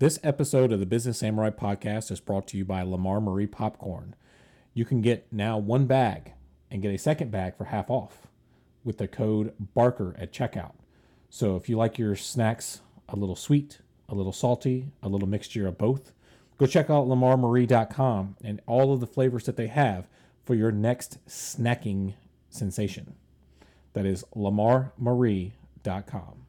[0.00, 4.14] This episode of the Business Samurai podcast is brought to you by Lammar Marie Popcorn.
[4.72, 6.32] You can get now one bag
[6.70, 8.26] and get a second bag for half off
[8.82, 10.72] with the code Barker at checkout.
[11.28, 15.66] So if you like your snacks a little sweet, a little salty, a little mixture
[15.66, 16.12] of both,
[16.56, 20.08] go check out lammarmarie.com and all of the flavors that they have
[20.46, 22.14] for your next snacking
[22.48, 23.16] sensation.
[23.92, 26.46] That is lammarmarie.com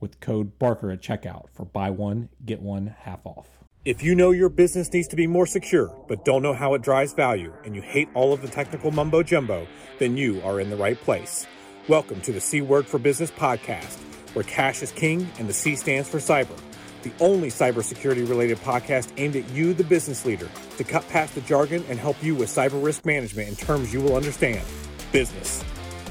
[0.00, 3.46] with code Barker at checkout for buy one, get one half off.
[3.84, 6.82] If you know your business needs to be more secure, but don't know how it
[6.82, 9.66] drives value, and you hate all of the technical mumbo jumbo,
[9.98, 11.46] then you are in the right place.
[11.88, 13.98] Welcome to the C Word for Business podcast,
[14.34, 16.58] where cash is king and the C stands for cyber.
[17.02, 21.40] The only cybersecurity related podcast aimed at you, the business leader, to cut past the
[21.42, 24.66] jargon and help you with cyber risk management in terms you will understand.
[25.12, 25.64] Business.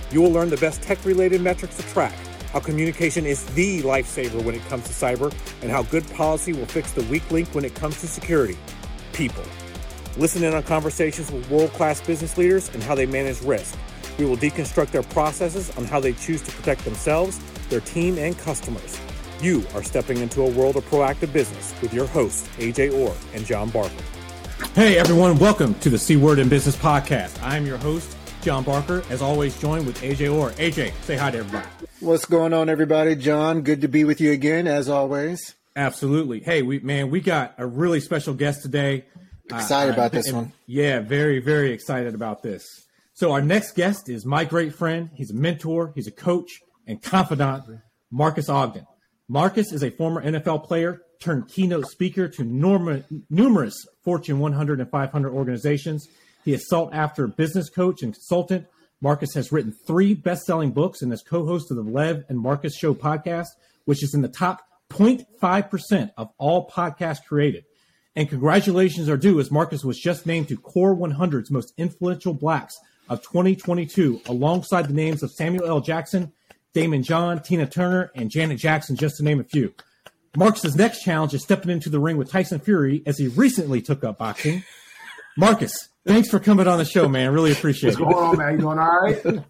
[0.10, 2.16] You will learn the best tech related metrics to track
[2.52, 6.66] how communication is the lifesaver when it comes to cyber, and how good policy will
[6.66, 8.58] fix the weak link when it comes to security
[9.14, 9.44] people.
[10.18, 13.78] Listen in on conversations with world class business leaders and how they manage risk.
[14.18, 17.40] We will deconstruct their processes on how they choose to protect themselves,
[17.70, 19.00] their team, and customers.
[19.42, 23.46] You are stepping into a world of proactive business with your hosts, AJ Orr and
[23.46, 23.94] John Barker.
[24.74, 27.40] Hey, everyone, welcome to the C Word in Business podcast.
[27.44, 28.17] I'm your host,
[28.48, 30.52] John Barker, as always, joined with AJ Orr.
[30.52, 31.68] AJ, say hi to everybody.
[32.00, 33.14] What's going on, everybody?
[33.18, 35.56] John, good to be with you again, as always.
[35.76, 36.40] Absolutely.
[36.40, 39.04] Hey, we man, we got a really special guest today.
[39.50, 40.54] Excited uh, about this one.
[40.66, 42.66] Yeah, very, very excited about this.
[43.16, 45.10] So our next guest is my great friend.
[45.14, 47.66] He's a mentor, he's a coach and confidant,
[48.12, 48.88] Marques Ogden.
[49.28, 54.90] Marques is a former NFL player turned keynote speaker to norma, numerous Fortune 100 and
[54.90, 56.08] 500 organizations.
[56.48, 58.68] He is sought after business coach and consultant.
[59.02, 62.40] Marques has written three best selling books and is co host of the Lev and
[62.40, 63.48] Marques Show podcast,
[63.84, 67.66] which is in the top 0.5% of all podcasts created.
[68.16, 72.78] And congratulations are due as Marques was just named to Core 100's most influential blacks
[73.10, 75.82] of 2022, alongside the names of Samuel L.
[75.82, 76.32] Jackson,
[76.74, 79.74] Daymond John, Tina Turner, and Janet Jackson, just to name a few.
[80.38, 84.06] Marques's next challenge is stepping into the ring with Tyson Fury as he recently took
[84.06, 84.64] up boxing.
[85.38, 87.34] Marques, Thanks for coming on the show, man.
[87.34, 88.04] Really appreciate What's it.
[88.06, 88.54] What's going on, man?
[88.54, 89.44] You doing all right?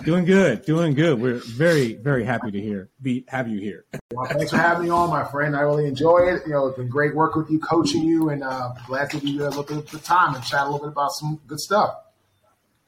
[0.04, 1.18] doing good, doing good.
[1.18, 3.86] We're very, very happy to hear be have you here.
[4.12, 5.56] Well, thanks for having me on, my friend.
[5.56, 6.42] I really enjoy it.
[6.46, 9.38] You know, it's been great work with you, coaching you, and uh, glad to be
[9.38, 11.94] a little bit of the time and chat a little bit about some good stuff.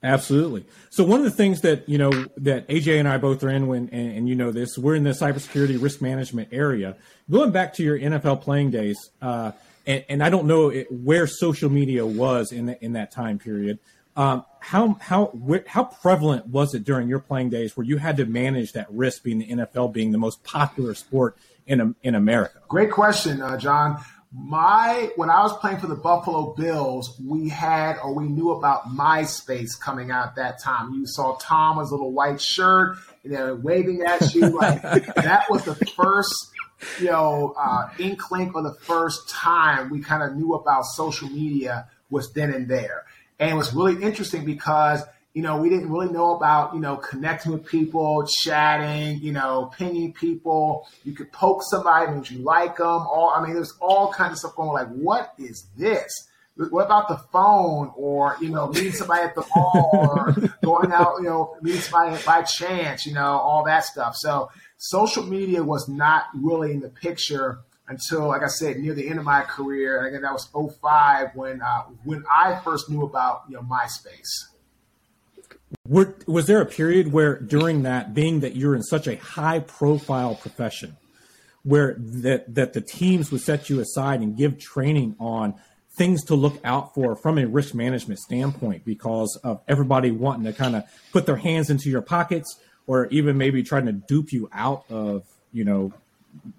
[0.02, 0.66] Absolutely.
[0.90, 3.66] So one of the things that you know that AJ and I both are in
[3.66, 6.96] when and, and you know this, we're in the cybersecurity risk management area.
[7.30, 9.52] Going back to your NFL playing days, uh,
[9.86, 13.38] and, and I don't know it, where social media was in the, in that time
[13.38, 13.78] period.
[14.16, 18.16] Um, how how wh- how prevalent was it during your playing days where you had
[18.16, 21.36] to manage that risk, being the NFL being the most popular sport
[21.66, 22.60] in in America?
[22.66, 24.02] Great question, uh, John.
[24.32, 28.88] My when I was playing for the Buffalo Bills, we had or we knew about
[28.88, 30.94] MySpace coming out that time.
[30.94, 34.82] You saw Tom with a little white shirt, and you know, waving at you like
[35.16, 36.52] that was the first
[37.00, 41.88] you know, uh, inkling for the first time we kind of knew about social media
[42.10, 43.04] was then and there.
[43.38, 45.02] And it was really interesting because,
[45.34, 49.70] you know, we didn't really know about, you know, connecting with people, chatting, you know,
[49.76, 50.88] pinging people.
[51.04, 52.86] You could poke somebody, means you like them.
[52.86, 54.74] All, I mean, there's all kinds of stuff going on.
[54.74, 56.28] like, what is this?
[56.56, 60.32] What about the phone or, you know, meeting somebody at the mall or
[60.64, 64.14] going out, you know, meeting somebody by chance, you know, all that stuff.
[64.16, 64.48] So
[64.78, 69.18] social media was not really in the picture until, like I said, near the end
[69.18, 69.98] of my career.
[69.98, 70.48] And again, that was
[70.80, 74.52] 05 when uh, when I first knew about you know MySpace.
[75.88, 79.60] Were, was there a period where during that, being that you're in such a high
[79.60, 80.96] profile profession,
[81.62, 85.54] where that that the teams would set you aside and give training on
[85.96, 90.52] things to look out for from a risk management standpoint because of everybody wanting to
[90.52, 94.48] kind of put their hands into your pockets or even maybe trying to dupe you
[94.52, 95.92] out of you know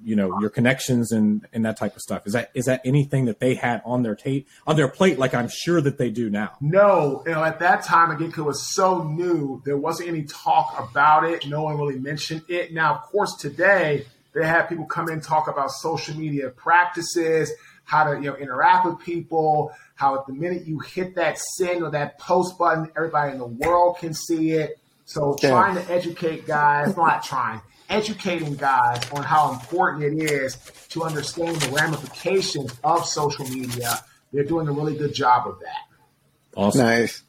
[0.03, 2.25] you know your connections and and that type of stuff.
[2.25, 5.33] Is that is that anything that they had on their tape on their plate like
[5.33, 6.53] i'm sure that they do now?
[6.61, 10.75] No you know at that time again it was so new there wasn't any talk
[10.77, 11.47] about it.
[11.47, 12.73] No one really mentioned it.
[12.73, 17.51] Now of course today they have people come in talk about social media practices
[17.85, 21.81] how to you know interact with people how at the minute you hit that send
[21.81, 25.51] or that post button everybody in the world can see it so yeah.
[25.51, 30.57] trying to educate guys, not trying, educating guys on how important it is
[30.89, 34.03] to understand the ramifications of social media.
[34.33, 36.57] They're doing a really good job of that.
[36.57, 36.81] Awesome.
[36.81, 37.23] Nice.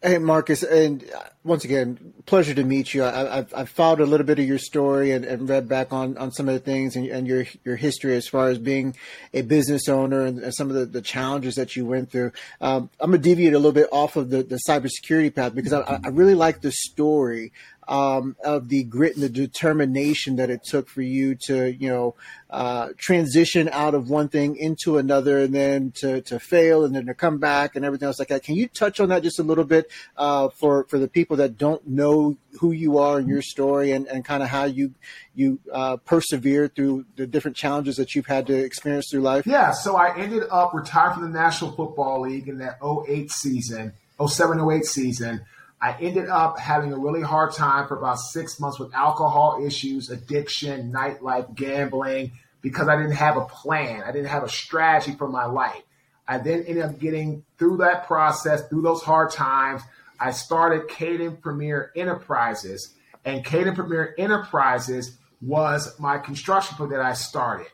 [0.00, 3.04] Hey, Marques, and uh, once again, pleasure to meet you.
[3.04, 6.16] I, have I've followed a little bit of your story and, and, read back on,
[6.18, 8.94] on some of the things and, and, your your history as far as being
[9.34, 12.30] a business owner and, and some of the, the challenges that you went through.
[12.60, 15.98] Um, I'm gonna deviate a little bit off of the, the cybersecurity path because I,
[16.04, 17.52] I really like the story
[17.88, 22.14] um, of the grit and the determination that it took for you to, you know,
[22.50, 27.06] uh, transition out of one thing into another and then to, to fail and then
[27.06, 28.42] to come back and everything else like that.
[28.42, 31.56] Can you touch on that just a little bit uh, for, for the people that
[31.56, 34.92] don't know who you are and your story and, and kind of how you,
[35.34, 39.46] you uh, persevered through the different challenges that you've had to experience through life?
[39.46, 39.72] Yeah.
[39.72, 43.94] So I ended up retired from the National Football League in that 08 season,
[44.26, 45.40] 07 08 season.
[45.80, 50.10] I ended up having a really hard time for about six months with alcohol issues,
[50.10, 54.02] addiction, nightlife, gambling, because I didn't have a plan.
[54.04, 55.82] I didn't have a strategy for my life.
[56.26, 59.82] I then ended up getting through that process, through those hard times.
[60.20, 62.94] I started Caden Premier Enterprises,
[63.24, 67.68] and Caden Premier Enterprises was my construction book that I started.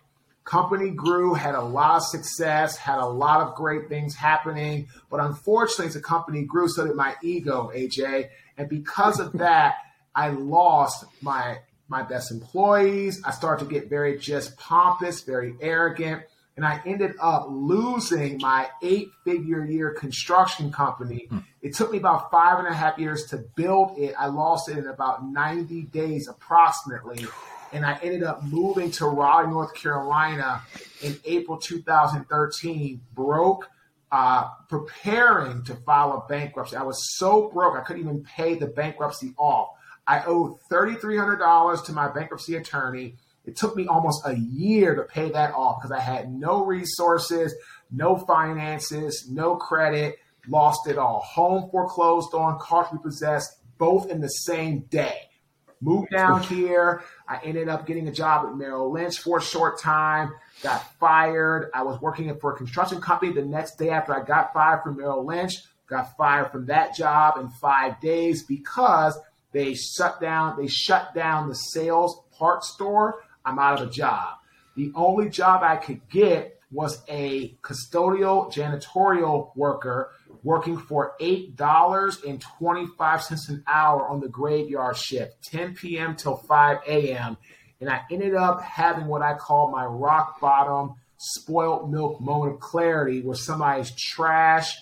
[0.44, 4.88] Company grew, had a lot of success, had a lot of great things happening.
[5.10, 8.28] But unfortunately, as the company grew, so did my ego, AJ.
[8.58, 9.76] And because of that,
[10.14, 11.58] I lost my
[11.88, 13.20] my best employees.
[13.24, 16.22] I started to get very just pompous, very arrogant.
[16.56, 21.26] And I ended up losing my eight figure year construction company.
[21.28, 21.38] Hmm.
[21.62, 24.14] It took me about five and a half years to build it.
[24.18, 27.26] I lost it in about 90 days approximately
[27.74, 30.62] and I ended up moving to Raleigh, North Carolina
[31.02, 33.68] in April 2013, broke,
[34.12, 36.76] uh, preparing to file a bankruptcy.
[36.76, 39.70] I was so broke, I couldn't even pay the bankruptcy off.
[40.06, 43.16] I owed $3,300 to my bankruptcy attorney.
[43.44, 47.52] It took me almost a year to pay that off because I had no resources,
[47.90, 50.16] no finances, no credit,
[50.46, 51.20] lost it all.
[51.20, 55.23] Home foreclosed on, car repossessed, both in the same day.
[55.80, 57.02] Moved down here.
[57.28, 60.32] I ended up getting a job at Merrill Lynch for a short time.
[60.62, 61.70] Got fired.
[61.74, 63.32] I was working for a construction company.
[63.32, 65.54] The next day after I got fired from Merrill Lynch,
[65.86, 69.18] got fired from that job in five days because
[69.52, 70.56] they shut down.
[70.56, 73.22] They shut down the sales part store.
[73.44, 74.34] I'm out of a job.
[74.76, 80.10] The only job I could get was a custodial janitorial worker
[80.42, 86.16] working for $8.25 an hour on the graveyard shift, 10 p.m.
[86.16, 87.36] till 5 a.m.
[87.80, 92.60] And I ended up having what I call my rock bottom spoiled milk moment of
[92.60, 94.76] clarity where somebody's trash,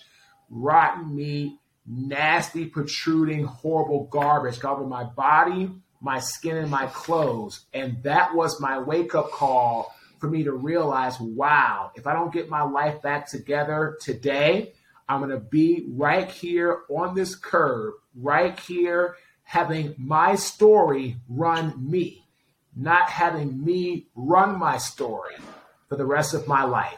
[0.50, 5.70] rotten meat, nasty, protruding, horrible garbage over my body,
[6.00, 7.66] my skin, and my clothes.
[7.72, 12.32] And that was my wake up call for me to realize wow, if I don't
[12.32, 14.72] get my life back together today,
[15.12, 21.75] I'm going to be right here on this curb, right here, having my story run
[21.79, 22.25] me,
[22.75, 25.35] not having me run my story
[25.88, 26.97] for the rest of my life.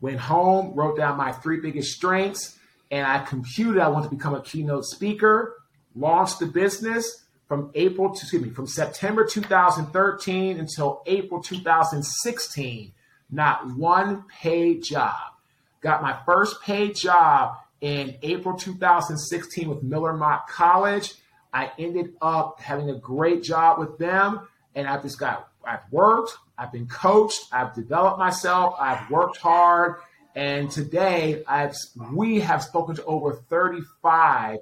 [0.00, 2.56] Went home, wrote down my three biggest strengths,
[2.92, 5.56] and I computed I want to become a keynote speaker,
[5.96, 12.92] launched the business from April to, excuse me, from September 2013 until April 2016.
[13.28, 15.35] Not one paid job
[15.80, 21.14] Got my first paid job in April 2016 with Miller-Motte College.
[21.52, 24.40] I ended up having a great job with them,
[24.74, 29.96] and I've just got I've worked, I've been coached, I've developed myself, I've worked hard,
[30.34, 31.74] and today I've
[32.12, 34.58] we have spoken to over 35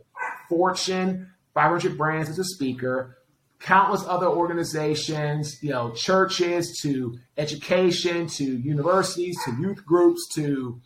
[0.49, 3.19] Fortune 500 brands as a speaker,
[3.61, 10.81] countless other organizations, you know, churches to education to universities to youth groups to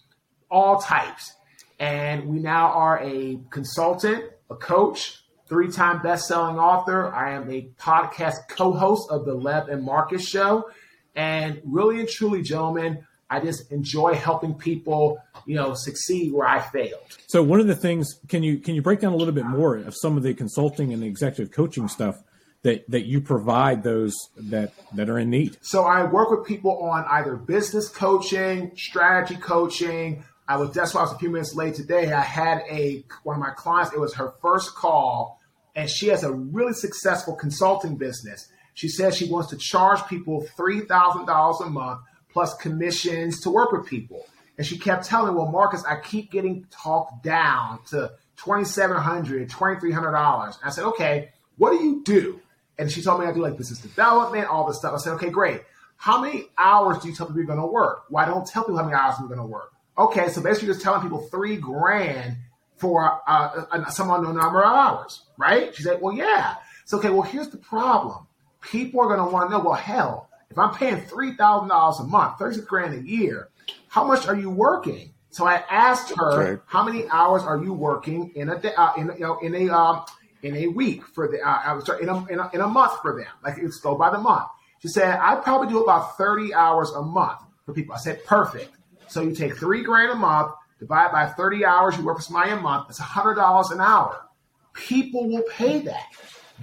[0.50, 1.34] all types.
[1.78, 7.12] And we now are a consultant, a coach, three time best selling author.
[7.12, 10.70] I am a podcast co host of the Lev and Marques Show.
[11.14, 16.60] And really and truly, gentlemen, I just enjoy helping people, you know, succeed where I
[16.60, 17.02] failed.
[17.26, 19.76] So one of the things, can you can you break down a little bit more
[19.76, 22.22] of some of the consulting and the executive coaching stuff
[22.62, 25.58] that that you provide those that that are in need?
[25.60, 31.02] So I work with people on either business coaching, strategy coaching, I was that's why
[31.02, 32.10] I was a few minutes late today.
[32.10, 33.92] I had a one of my clients.
[33.92, 35.40] It was her first call,
[35.76, 38.48] and she has a really successful consulting business.
[38.72, 42.00] She says she wants to charge people three thousand dollars a month
[42.32, 44.26] plus commissions to work with people.
[44.56, 50.58] And she kept telling, me, "Well, Marques, I keep getting talked down to $2,700, $2,300."
[50.64, 52.40] I said, "Okay, what do you do?"
[52.78, 54.94] And she told me I do like business development, all this stuff.
[54.94, 55.62] I said, "Okay, great.
[55.96, 58.04] How many hours do you tell people you're going to work?
[58.08, 60.68] Why well, don't tell people how many hours you're going to work?" Okay, so basically
[60.68, 62.36] just telling people three grand
[62.76, 65.74] for uh, some unknown number of hours, right?
[65.74, 66.54] She said, well, yeah.
[66.84, 67.10] So, okay.
[67.10, 68.26] Well, here's the problem.
[68.60, 72.38] People are going to want to know, well, hell, if I'm paying $3,000 a month,
[72.38, 73.48] 36 grand a year,
[73.88, 75.12] how much are you working?
[75.30, 76.60] So I asked her, right.
[76.66, 79.68] how many hours are you working in a day, uh, in, you know, in a,
[79.68, 80.04] um,
[80.42, 83.16] in a week for the, uh, sorry, in a, in a, in a month for
[83.16, 83.30] them.
[83.42, 84.48] Like it's go by the month.
[84.80, 87.94] She said, I probably do about 30 hours a month for people.
[87.94, 88.70] I said, perfect.
[89.08, 92.50] So you take three grand a month, divide by 30 hours, you work for somebody
[92.50, 94.26] a month, it's $100 an hour.
[94.74, 96.06] People will pay that.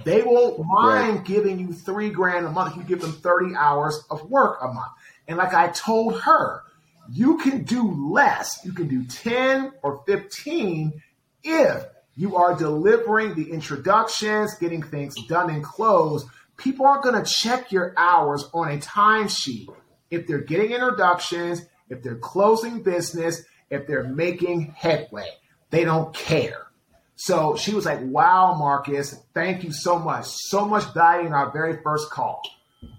[0.04, 1.24] They won't mind right.
[1.24, 4.68] giving you three grand a month if you give them 30 hours of work a
[4.68, 4.92] month.
[5.26, 6.62] And like I told her,
[7.10, 8.60] you can do less.
[8.64, 11.02] You can do 10 or 15
[11.44, 11.84] if
[12.16, 16.26] you are delivering the introductions, getting things done and closed.
[16.56, 19.68] People aren't going to check your hours on a timesheet
[20.10, 25.28] if they're getting introductions, if they're closing business, if they're making headway.
[25.70, 26.66] They don't care.
[27.16, 30.26] So she was like, Wow, Marques, thank you so much.
[30.26, 32.42] So much value in our very first call.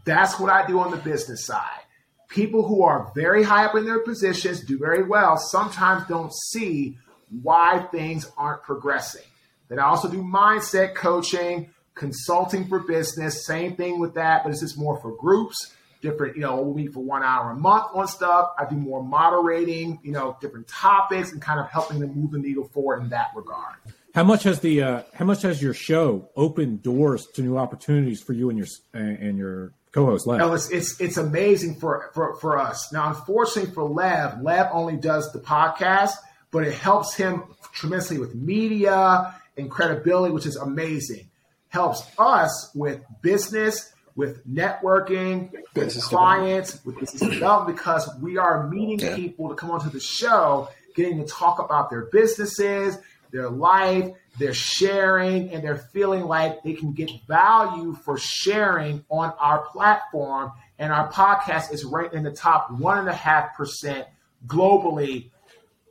[0.05, 1.81] That's what I do on the business side.
[2.29, 6.97] People who are very high up in their positions do very well, sometimes don't see
[7.41, 9.23] why things aren't progressing.
[9.69, 14.61] Then I also do mindset coaching, consulting for business, same thing with that, but it's
[14.61, 18.07] just more for groups different, you know, we meet for one hour a month on
[18.07, 18.51] stuff.
[18.57, 22.39] I do more moderating, you know, different topics and kind of helping them move the
[22.39, 23.75] needle forward in that regard.
[24.13, 28.19] How much has the uh, how much has your show opened doors to new opportunities
[28.19, 30.39] for you and your and your co-host Lev?
[30.39, 32.91] No, it's it's it's amazing for for for us.
[32.91, 36.13] Now, unfortunately for Lev, Lev only does the podcast,
[36.49, 41.29] but it helps him tremendously with media and credibility, which is amazing.
[41.69, 48.99] Helps us with business with networking, with clients, with business development, because we are meeting
[48.99, 49.15] yeah.
[49.15, 52.97] people to come onto the show, getting to talk about their businesses,
[53.31, 59.31] their life, they're sharing, and they're feeling like they can get value for sharing on
[59.39, 60.51] our platform.
[60.79, 64.07] And our podcast is ranked in the top one and a half percent
[64.47, 65.29] globally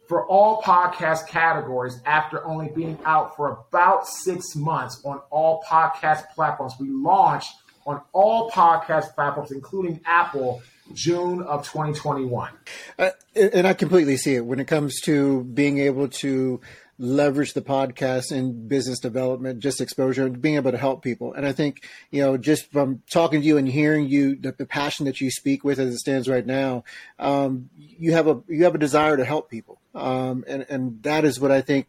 [0.09, 6.29] for all podcast categories after only being out for about six months on all podcast
[6.35, 6.75] platforms.
[6.81, 7.53] We launched
[7.87, 10.63] on all podcast platforms, including Apple,
[10.93, 12.51] June of 2021.
[12.99, 16.61] Uh, and I completely see it when it comes to being able to
[16.99, 21.35] leverage the podcast in business development, just exposure and being able to help people.
[21.35, 24.67] And I think, you know, just from talking to you and hearing you, the, the
[24.67, 26.85] passion that you speak with as it stands right now,
[27.19, 29.79] um, you have a, you have a desire to help people.
[29.95, 31.87] Um, and, and that is what I think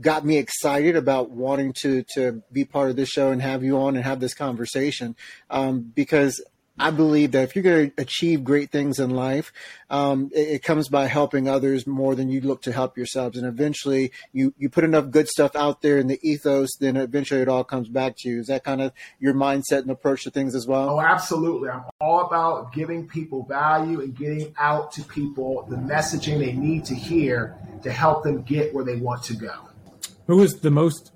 [0.00, 3.78] got me excited about wanting to to be part of this show and have you
[3.78, 5.16] on and have this conversation
[5.50, 6.40] um, because
[6.78, 9.52] I believe that if you're going to achieve great things in life,
[9.90, 13.38] um, it, it, comes by helping others more than you look to help yourselves.
[13.38, 17.40] And eventually, you you put enough good stuff out there in the ethos, then eventually
[17.40, 18.40] it all comes back to you.
[18.40, 20.90] Is that kind of your mindset and approach to things as well?
[20.90, 21.68] Oh, absolutely.
[21.68, 26.84] I'm all about giving people value and getting out to people the messaging they need
[26.86, 29.68] to hear to help them get where they want to go.
[30.26, 31.12] Who is the most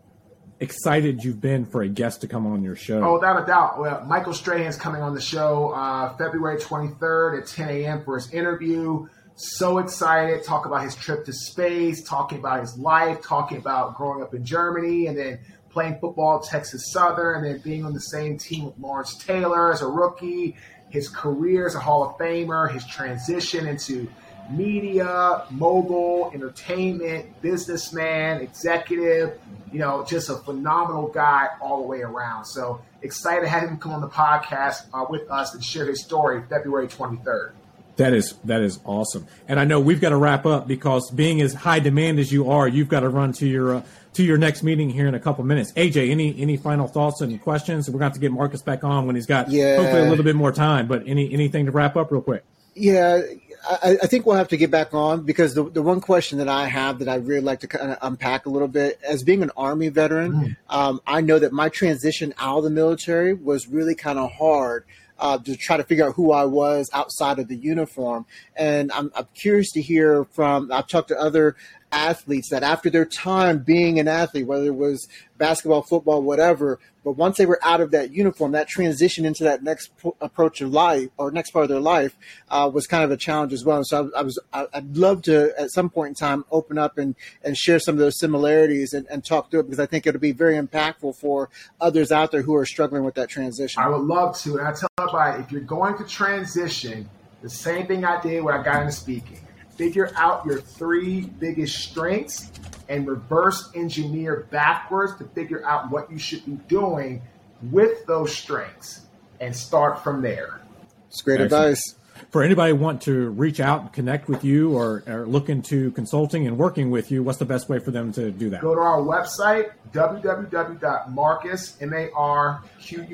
[0.61, 3.03] excited you've been for a guest to come on your show?
[3.03, 3.79] Oh, without a doubt.
[3.79, 8.05] Well, Michael Strahan's coming on the show uh, February 23rd at 10 a.m.
[8.05, 9.07] for his interview.
[9.37, 10.45] So excited.
[10.45, 14.45] Talk about his trip to space, talking about his life, talking about growing up in
[14.45, 15.38] Germany and then
[15.71, 19.73] playing football at Texas Southern and then being on the same team with Lawrence Taylor
[19.73, 20.57] as a rookie,
[20.91, 24.11] his career as a Hall of Famer, his transition into
[24.50, 29.38] media, mogul, entertainment, businessman, executive,
[29.73, 32.45] you know, just a phenomenal guy all the way around.
[32.47, 36.02] So excited to have him come on the podcast uh, with us and share his
[36.02, 37.52] story February 23rd.
[37.97, 41.40] That is that is awesome, and I know we've got to wrap up because being
[41.40, 44.38] as high demand as you are, you've got to run to your uh, to your
[44.38, 45.73] next meeting here in a couple minutes.
[45.73, 47.88] AJ, any any final thoughts and questions?
[47.88, 49.78] We're going to have to get Marques back on when he's got yeah.
[49.78, 50.87] hopefully a little bit more time.
[50.87, 52.45] But any anything to wrap up real quick?
[52.76, 53.21] Yeah,
[53.69, 56.49] I, I, think we'll have to get back on because the, the one question that
[56.49, 59.43] I have that I really like to kind of unpack a little bit as being
[59.43, 60.57] an Army veteran, mm.
[60.69, 64.85] um, I know that my transition out of the military was really kind of hard.
[65.21, 68.25] Uh, to try to figure out who I was outside of the uniform.
[68.55, 71.57] And I'm, I'm curious to hear from, I've talked to other
[71.92, 77.12] athletes that after their time being an athlete, whether it was basketball, football, whatever, but
[77.12, 79.90] once they were out of that uniform, that transition into that next
[80.21, 82.14] approach of life or next part of their life
[82.50, 83.78] uh, was kind of a challenge as well.
[83.78, 86.76] And So I, I was, I, would love to at some point in time open
[86.76, 89.87] up and, and share some of those similarities and, and talk through it because I
[89.87, 91.49] think it'll be very impactful for
[91.80, 93.83] others out there who are struggling with that transition.
[93.83, 94.59] I would love to.
[94.59, 97.09] And I tell everybody, if you're going to transition,
[97.40, 99.40] the same thing I did when I got into speaking
[99.79, 102.51] figure out your three biggest strengths
[102.89, 107.23] and reverse engineer backwards to figure out what you should be doing
[107.71, 109.07] with those strengths
[109.41, 110.61] and start from there.
[111.09, 111.65] It's great Excellent.
[111.65, 111.95] advice.
[112.31, 116.49] For anybody want to reach out and connect with you or, or, look into consulting
[116.49, 118.61] and working with you, what's the best way for them to do that?
[118.61, 123.11] Go to our website, www.marques, M-A-R-Q-U-E-S,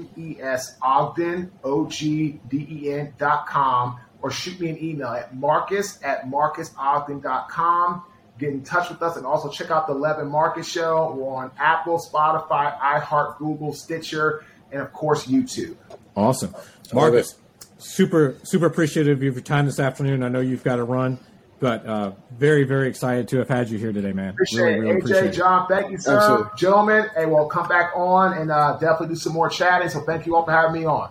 [0.80, 8.02] Ogden, O-G-D-E-N dot com, or shoot me an email at marques at marquesogden.com.
[8.38, 11.14] Get in touch with us and also check out the Lev and Marques Show.
[11.14, 15.76] We're on Apple, Spotify, iHeart, Google, Stitcher, and of course, YouTube.
[16.16, 16.54] Awesome.
[16.94, 17.34] Marques,
[17.76, 20.22] super, super appreciative of your time this afternoon.
[20.22, 21.18] I know you've got to run,
[21.60, 24.30] but uh, very, very excited to have had you here today, man.
[24.30, 26.16] Appreciate really, really AJ, appreciate John, thank you, sir.
[26.16, 26.50] Absolutely.
[26.56, 29.90] Gentlemen, and we'll come back on and uh, definitely do some more chatting.
[29.90, 31.10] So thank you all for having me on.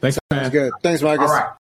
[0.00, 0.42] Thanks, man.
[0.42, 0.72] That's good.
[0.82, 1.22] Thanks, Marques.
[1.22, 1.54] All right.